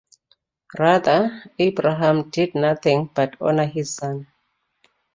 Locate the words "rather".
0.79-1.31